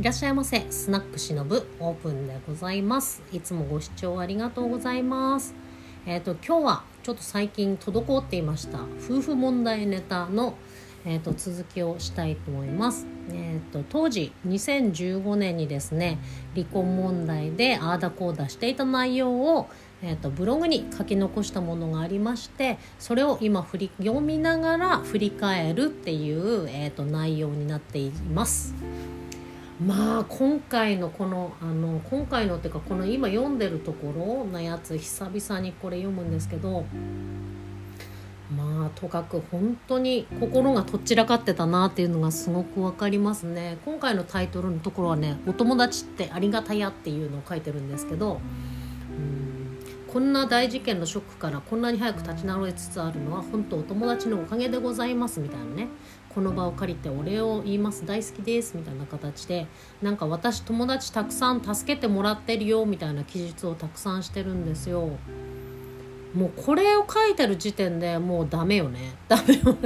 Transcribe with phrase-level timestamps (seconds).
[0.00, 5.54] いらっしゃいませスナックしのぶオープンでございますいつもご視聴ありがとうございます
[6.06, 10.54] えっ、ー、と今日はちょっと最近滞っていました夫婦問題ネタの
[11.06, 13.06] えーと、続きをしたいと思います。
[13.30, 16.18] えーと、当時2015年にですね
[16.54, 19.70] 離婚問題でああだこうだしていた内容を、
[20.02, 28.74] えーと、ブログに書き残したものがありましてそれを今振り読みながら振り返るっていう、えー、と内容になっています。
[29.84, 36.84] まあ今回のこのあの今回のっていうかこの今読んでるところのやつ久々にこれ読むんですけど
[38.54, 43.78] まあとかく本当に心がとっちらかってたなっていうのがすごく分かりますね。
[43.86, 48.79] 今回のタイトルのところはね「お友達ってありがたや」っていうのを書いてるんですけどうん
[50.12, 55.88] こんな大事件のショックからこんなに早く立ち直りつつあるのは本当お友達のおかげでございますみたいなね。
[56.34, 59.66] この場を借りてお礼を言います大好きですみたいな形で
[60.02, 65.10] なんか私友達たくさん助けてもらってるよみたいな記述をたくさんしてるんですよ。
[66.34, 69.14] もうこれを書いてる時点でもうダメよね。
[69.28, 69.76] ダメよ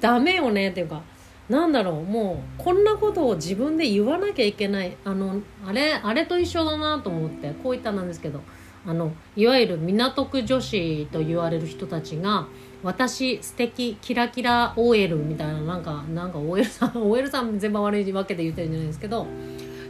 [0.00, 1.02] ダメよねっていうか
[1.48, 2.02] なんだろう。
[2.02, 4.96] もうこんなことを自分で言わなきゃいけない。
[5.04, 8.40] あのあれあれと一緒だなと思ってこういったなんですけど。
[8.88, 12.48] あのいわゆる港区女子と言われる人たちが
[12.82, 19.26] 私素敵キラキラ OL みたいななんかなんか OL さん OL さん全部悪いわけで言ってるんじゃないですけど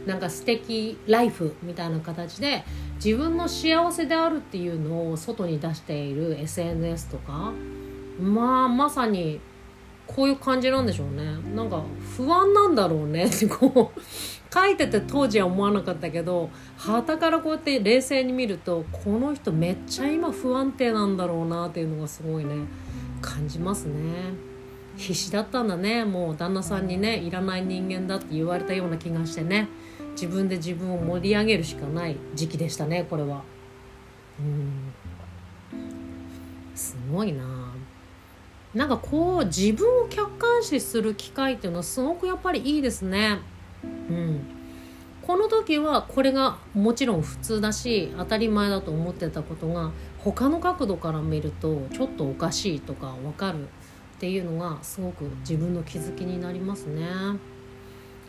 [0.05, 7.53] なんか素敵ライフみたいな形で自分の幸せであるっていうのを外に出している SNS とか
[8.19, 9.39] まあまさに
[10.15, 11.23] こういう感じなんでしょうね。
[11.55, 11.83] なんか
[12.17, 13.25] 不安なんだろうね。
[13.25, 14.01] っ てこう
[14.51, 22.55] 書いてて当時は思わなかったけど旗からこうやって冷静に見るとこの人めっちゃ今不安定なんだろうなっていうのがすごいね
[23.21, 23.93] 感じますね。
[24.97, 26.03] 必死だったんだね。
[26.03, 29.67] もう旦那さんにねいらない人間だって言われたような気がしてね。
[30.13, 33.43] 自分で自分を盛り上げるしかない時期でしたねこれは。
[34.39, 34.91] うん。
[36.75, 37.68] すごいな。
[38.73, 43.39] なんかこう自分を客観視する機会っていうのはすごくやっぱりいいですね。
[43.83, 44.41] うん。
[45.25, 53.67] この時はこれがもちろん普通だし当たり前だと思ってたことが他の角度から見るとちょっとおかしいとか分かるっ
[54.19, 57.07] ていうのがすごく自分の気づきになりますね。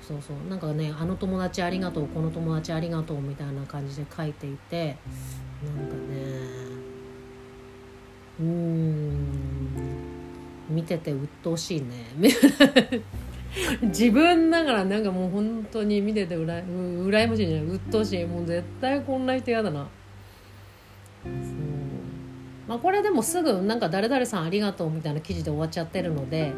[0.06, 0.50] そうそう。
[0.50, 4.96] なんかねあの友達ありがとうこの友達ありがとうみたいな感じで書いていて
[5.64, 6.80] なんかね
[8.40, 9.39] うん。
[10.70, 12.06] 見てて鬱陶しいね。
[13.82, 18.25] 自分だからなんかもう本当に見ててうらうらやましいじゃない鬱陶しい。
[18.25, 19.88] もう絶対こんな人嫌だな。
[21.25, 21.32] そう。
[22.70, 26.53] まあこれでもすぐなんか誰々さんありがとうみたいな記事で終わっちゃってるので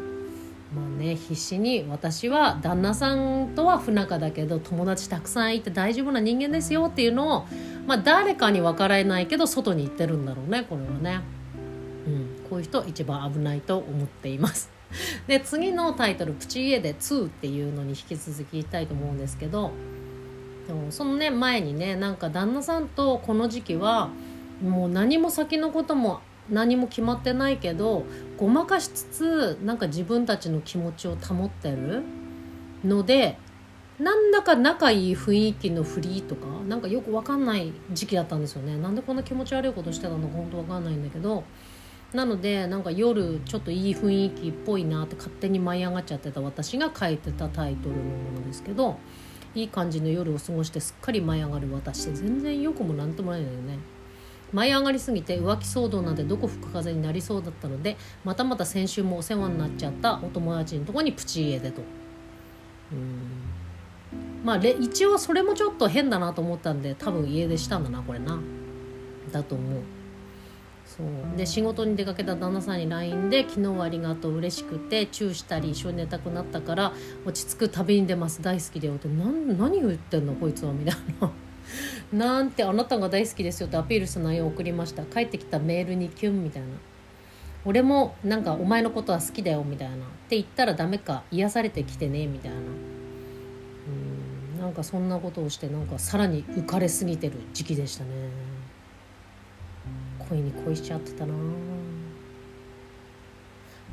[0.75, 7.47] まあね必死に私は旦那さんとは不仲だけど友達たくさんいて大丈夫な人間ですよっていうのを、
[7.87, 11.21] まあ、誰かに分からないけど外に行ってるんだろうねこれはね、
[12.05, 14.69] うん、こういう人一番危ないと思っています。
[15.25, 19.71] で次のタイトル「プチ家で2」っていうのに引き続き言いたいと思うんですけど
[20.67, 24.11] でもそのね前にねなんか旦那さんとこの時期は
[24.63, 28.03] もう何も先のことも何も決まってないけど
[28.37, 32.03] ごまかしつつなんか自分たちの気持ちを保ってる
[32.85, 33.39] ので
[33.97, 38.77] なんだか仲いい雰囲気のフリーとかなんかよく分かんない時期だったんですよね。
[38.77, 41.43] なんでこんな気持ち悪いことしてたのか本当分かんないんだけど
[42.13, 48.97] なのでなんか夜ちょっといい雰囲気っぽいなって勝手に舞い上がっちゃってた私が書いてたタイトルのものですけど
[49.55, 53.79] いい感じの夜を過ごしてすっかり舞い上がる私って全然よくもなんともないんだよね。
[54.51, 61.81] 舞い上がりすぎて浮気騒動なんてどこ吹く風になりそうだったのでまたまた先週もお世話になっちゃったお友達のとこにプチ家でと。
[62.91, 63.63] うん
[64.43, 68.39] まあ一応それもちょっと変だなと思ったんで多分家出したんだなこれな。
[69.31, 70.02] だと思う。
[70.85, 71.37] そう。
[71.37, 76.93] で仕事に出かけた旦那さんに LINE で「昨日はありがとう嬉しくてチューしたり一緒に寝たくなったから
[77.25, 78.41] 落ち着く旅に出ます。
[78.41, 79.07] 大好きだよ」って。
[79.07, 81.31] 何何を言ってんのこいつはみたいな。
[82.11, 85.03] なんてあなたが大好きですよってアピールした内容を送りました。
[85.03, 86.67] 帰ってきたメールにキュンみたいな。
[87.65, 89.95] 俺もなんかお前のことは好きだよみたいな。
[89.95, 89.99] っ
[90.29, 92.57] て言ったらダメか癒されてきてねみたいな。
[92.57, 92.59] う
[94.59, 98.09] んなんかそんなことをしてなんかさらに浮かれすぎてる時期でしたね。
[100.33, 101.33] 恋に恋しちゃってたな。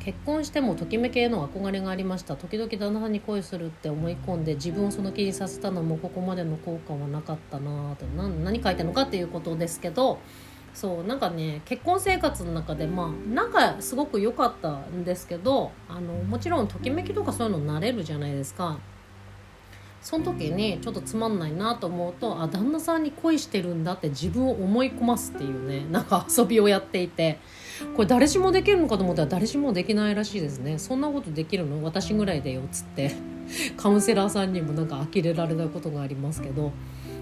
[0.03, 2.35] 結婚してもときめきへの憧れがありました。
[2.35, 7.93] 時々旦那さんに恋するって思い込んで自分をその気にさせたのもここまでの効果はなかったな。
[7.93, 10.19] って何書いてるのかっていうことですけど
[10.73, 18.79] そうなんかね結婚生活の中でまあなんかすごく良かったんですけどあのもちろんときめきとかそういうの慣れるじゃないですか。
[20.03, 27.39] その時にちょっとつまんないなと思うとあ旦那さんに恋してるんだって自分を思い込ますっていうね なんか遊びをやっていて。
[27.97, 30.79] これ誰しもできるのかと思ったら誰しもできないらしいですね。
[30.79, 31.83] そんなことできるの？
[31.83, 33.13] 私ぐらいでよっつって。
[33.79, 36.73] カウンセラーさんにもなんか呆れられたことがありますけど。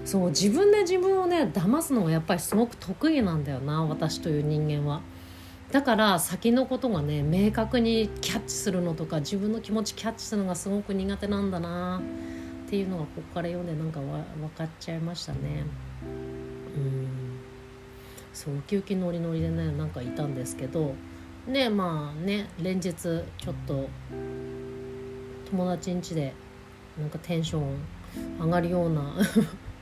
[0.03, 5.01] そう自分で自分をね騙すのがやっぱりすごく得意なんだよな私という人間は。
[5.71, 12.01] だから先のことがね明確にキャッチするのとか自分の気持ちキャッチするのがすごく苦手なんだな。
[12.69, 15.65] っていうのがここから読んでなんかわ分かっちゃいましたね。
[16.77, 17.07] うん。
[18.31, 20.93] そうウキウキノリノリでねなんかいたんですけど
[21.47, 23.21] ねまあね連日ちょ
[23.51, 23.89] っと
[25.49, 26.31] 友達ん家で
[26.95, 27.75] なんかテンション
[28.39, 29.15] 上がるような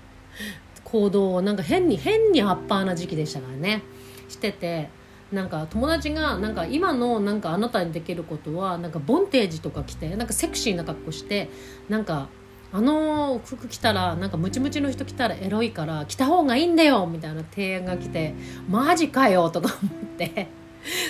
[0.85, 3.81] 行動をなんか変に変にアッパーな時期でしたからね。
[4.29, 4.87] してて
[5.33, 11.49] なんか友達がなんか今のなんかあなたにできることはなんかボンテージとか着てなんかセクシーな格好して
[11.89, 12.29] なんか
[12.71, 18.33] あの服着たらなんかムチムチの人着たらエロいから着た方がいいんだよみたいな提案が来て
[18.69, 20.47] マジかよとか思って。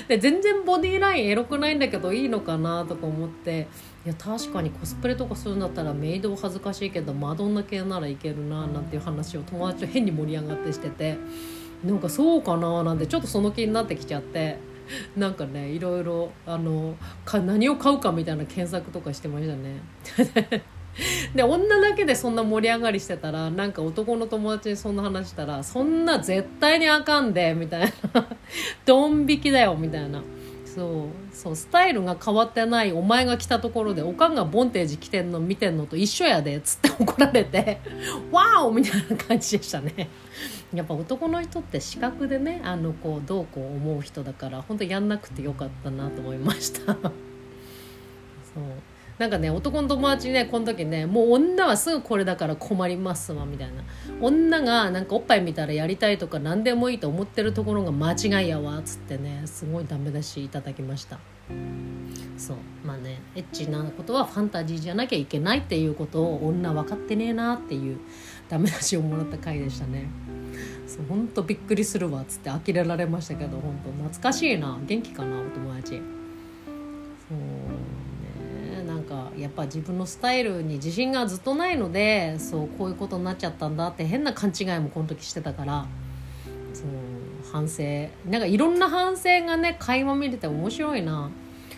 [0.08, 3.68] で全然ボディーラインエロくないんだけどいいのかなとか思って。
[4.06, 11.18] いや確かにコスプレとかするんだったらメイド恥ずかしいけどマドンナ系ならいけるななんていう話を友達と変に盛り上がってしてて。
[11.84, 14.58] なんかそうかななんてちょっとその気になってきちゃって。
[15.18, 16.96] なんかねいろいろあの
[17.26, 19.82] か何を買うかみたいな検索とかしてましたね。
[21.36, 28.28] で女だけでそんな盛り上がりしてたらなんか男の友達にそんな話したらそんな絶対にあかんでみたいな。
[28.86, 30.22] ドン引きだよみたいな。
[30.66, 31.28] そう。
[31.38, 37.80] そうスタイルが変わってないお前が来たところでおかんがボンテージ着てんの見てんのと一緒やでっつって 怒られて
[38.32, 40.10] ワオみたいな感じでしたね。
[40.74, 46.94] やっぱ男の人って視覚でねあのこうどうこう思う人だから本当やんなくてよかったなと思いました。
[46.94, 47.04] そう。
[49.18, 53.84] なんかね男の友達ねこの時ねもう女はすぐこれだから困りますわみたいな。
[54.22, 61.20] 女がなんかおっぱい見たらやりたいとか何でもいいと思ってるところが間違いやわっつってねすごいダメ出しいただきました。
[62.38, 62.58] そう。
[62.86, 67.98] まあねエッチなことはファンタジーじゃなきゃいけないっていうことを女分かってねえなっていう
[68.50, 70.08] ダメ出しをもらった回でしたね。
[70.88, 74.80] そう本当びっくりするわっつって呆れられましたけど本当懐かしいな。
[74.86, 75.98] 元気かなお友達。
[75.98, 77.38] そう。
[79.40, 85.86] やっぱ自分のスタイルに自信がずっとないのでそうこういうことになっちゃったんだって変な勘違いもこの時してたから
[86.74, 86.86] そう
[87.52, 87.84] 反省
[88.30, 91.30] なんかいろんな反省がね垣間見れて面白いな。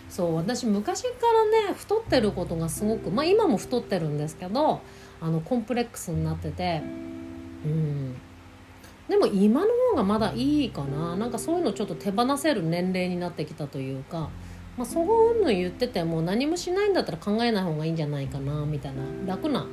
[0.08, 4.80] そう私昔からね太ってることがすごくまあ今も太ってるんですけど
[5.20, 6.82] あのコンプレックスになってて
[7.64, 8.16] うん。
[9.08, 11.16] でも今の方がまだいいかな。
[11.16, 14.30] なんかそういうのちょっと手放せる年齢になってきたというか
[14.80, 19.02] まあ、そういうの言ってても何もしないんだったら考えない方がいいんじゃないかなみたいな
[19.34, 19.66] 楽な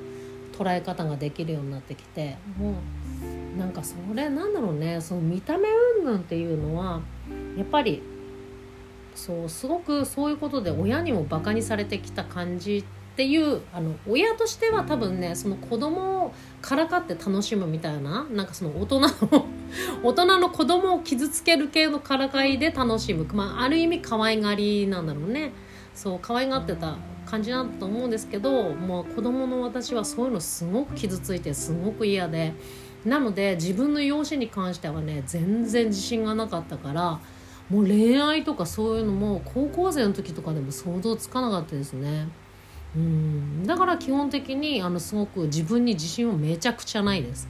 [0.51, 2.73] 捉え方ができるようになってきても
[3.55, 5.69] うなんかそれなんだろうねその見た目
[5.99, 6.99] 云々っていうのは
[7.55, 8.03] やっぱり
[9.15, 19.07] そうすごくそういうことで親にもバカにされてきた感じっていうあの親としては多分ねその子供をからかって楽しむみたいななんかその大人の
[20.03, 25.51] 大人の子供を傷つける系のからかいで楽しむ、まあ、ある意味可愛がりなんだろうね。
[25.93, 32.53] そう可愛がってた感じなんだと思うんですけどもう子供の私はそういうのすごく傷ついてすごく嫌で。
[33.05, 37.19] なので自分の容姿に関してはね全然自信がなかったから
[37.69, 42.27] もう恋愛とかそういうのも高校生の時とかでも想像つかなかったですね。
[42.95, 43.63] うん。
[43.65, 47.47] だから基本的にあのすごく自分に自信はめちゃくちゃないです。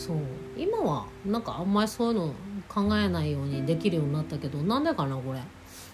[0.00, 0.16] そう。
[0.56, 2.34] 今はなんかあんまりそういうの
[2.68, 5.40] 考えないようにできるようになったけどなんでかなこれ。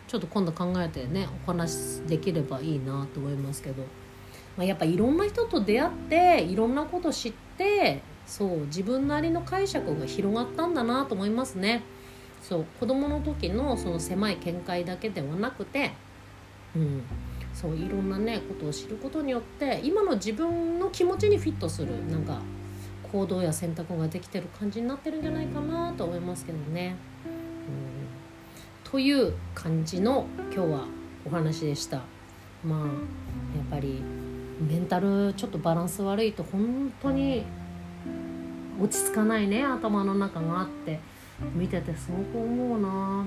[0.07, 3.83] ちょっと今度考えてねお話できればいいなと思いますけど、
[4.57, 11.83] まあ、やっぱいろんな人と出会っていろんなこと知ってそう自分なりの解釈が広がったんだなと思いますね。
[12.41, 15.91] そう子供の時のその狭い見解だけではなくて
[16.77, 17.03] うん。
[17.53, 22.39] そういろんなねことを知ることによって今の自分の気持ちにフィットするなんか
[23.07, 26.97] 行動や選択ができてる感じになってるんじゃないかなと思いますけどね。
[27.27, 30.85] うんという感じの今日は
[31.27, 32.03] お話でした。
[32.65, 32.89] まあやっ
[33.71, 34.01] ぱり
[34.61, 37.45] メンタルちょっとバランス悪いと本当に
[38.81, 41.01] 落ち着かないね頭の中があって
[41.55, 43.27] 見ててすごく思うな。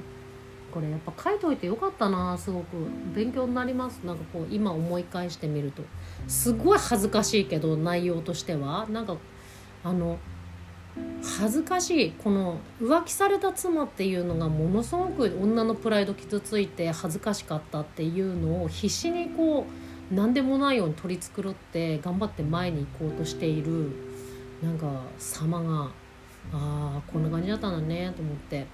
[0.72, 2.78] これやっぱ書いといてよかったなすごく
[3.16, 5.82] 勉強になりますなんかこう今思い返してみると
[6.28, 9.18] すごい恥ずかしいけど内容としてはなんか
[9.84, 10.18] あの
[11.40, 19.66] 恥ずかしいこの浮気された妻っていうのがものすごく女のプライド傷ついて恥ずかしかったっていうのを必死にこ
[20.12, 23.92] う何でもないように取り繕って頑張って前に行こうとしている
[24.64, 25.92] なんか様があ
[26.54, 28.66] あこんな感じだったんだねと思って。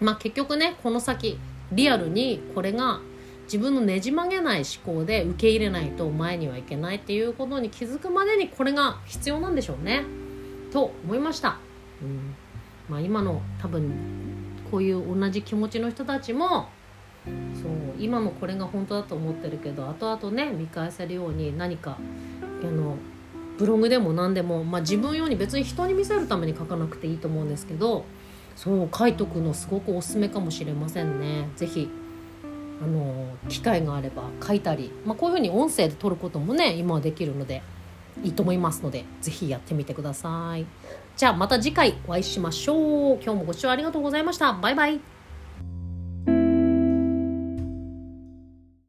[0.00, 1.38] まあ結局ねこの先
[1.72, 3.00] リアルにこれが
[3.44, 10.04] 自分のねじ曲げない思考で受け入れないと前にはいけないっていうことに気づくまでにこれが必要なんでしょうね。
[10.72, 11.58] と思いました、
[12.02, 12.34] うん。
[12.88, 13.92] まあ、今の多分
[14.70, 16.68] こういう同じ気持ちの人たちも
[17.54, 21.98] そう今もこれが本当だと思ってるけど後々ね見返せるように何か
[22.62, 22.96] あの
[23.58, 28.04] ブログでも何でも、まあ、自分用に別に人に見せるために書かなくていいと思うんですけど
[28.56, 31.48] そう書いとくのすごくおすすめかもしれませんね。
[31.54, 31.88] ぜひ
[32.82, 37.62] あの機会があれば書いたり、まあ、こういうふうに音声で撮ることもね今はできるので。
[38.24, 40.66] いいと思いますのでぜひやってみてください。
[41.16, 43.22] じゃあまた次回お会いしましょう。
[43.22, 44.52] 今日もご視聴ありがとうございました。
[44.52, 45.17] バイバイ。